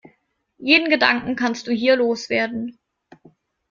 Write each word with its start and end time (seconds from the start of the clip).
Jeden 0.57 0.89
Gedanken 0.89 1.35
kannst 1.35 1.67
du 1.67 1.71
hier 1.71 1.95
los 1.95 2.27
werden. 2.31 2.79